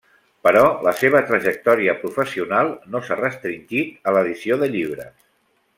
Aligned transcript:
Però 0.45 0.61
la 0.87 0.93
seva 1.01 1.21
trajectòria 1.27 1.95
professional 2.05 2.73
no 2.95 3.05
s'ha 3.09 3.21
restringit 3.23 3.95
a 4.09 4.15
l'edició 4.19 4.63
de 4.65 4.75
llibres. 4.77 5.15